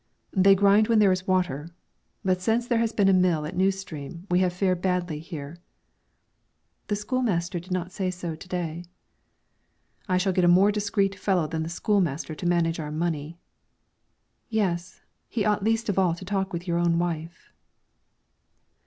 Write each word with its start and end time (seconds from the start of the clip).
"They 0.35 0.55
grind 0.55 0.87
when 0.87 0.97
there 0.97 1.11
is 1.11 1.27
water; 1.27 1.69
but 2.25 2.41
since 2.41 2.65
there 2.65 2.79
has 2.79 2.91
been 2.91 3.07
a 3.07 3.13
mill 3.13 3.45
at 3.45 3.55
New 3.55 3.69
Stream, 3.69 4.25
we 4.31 4.39
have 4.39 4.51
fared 4.51 4.81
badly 4.81 5.19
here." 5.19 5.57
"The 6.87 6.95
school 6.95 7.21
master 7.21 7.59
did 7.59 7.69
not 7.71 7.91
say 7.91 8.09
so 8.09 8.33
to 8.35 8.47
day." 8.47 8.85
"I 10.09 10.17
shall 10.17 10.33
get 10.33 10.43
a 10.43 10.47
more 10.47 10.71
discreet 10.71 11.13
fellow 11.13 11.45
than 11.45 11.61
the 11.61 11.69
school 11.69 12.01
master 12.01 12.33
to 12.33 12.47
manage 12.47 12.79
our 12.79 12.91
money." 12.91 13.37
"Yes, 14.49 15.01
he 15.29 15.45
ought 15.45 15.63
least 15.63 15.87
of 15.87 15.99
all 15.99 16.15
to 16.15 16.25
talk 16.25 16.51
with 16.51 16.67
your 16.67 16.79
own 16.79 16.97
wife." 16.97 17.51